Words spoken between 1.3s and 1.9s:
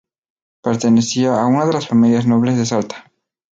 a una de las